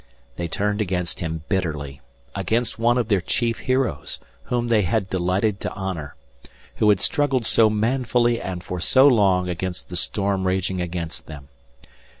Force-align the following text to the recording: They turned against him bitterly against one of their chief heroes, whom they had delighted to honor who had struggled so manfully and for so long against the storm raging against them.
They 0.35 0.47
turned 0.47 0.81
against 0.81 1.19
him 1.19 1.43
bitterly 1.47 2.01
against 2.35 2.79
one 2.79 2.97
of 2.97 3.07
their 3.07 3.21
chief 3.21 3.59
heroes, 3.59 4.17
whom 4.45 4.67
they 4.67 4.81
had 4.81 5.11
delighted 5.11 5.59
to 5.59 5.73
honor 5.75 6.15
who 6.77 6.89
had 6.89 6.99
struggled 6.99 7.45
so 7.45 7.69
manfully 7.69 8.41
and 8.41 8.63
for 8.63 8.79
so 8.79 9.05
long 9.07 9.47
against 9.47 9.89
the 9.89 9.95
storm 9.95 10.47
raging 10.47 10.81
against 10.81 11.27
them. 11.27 11.49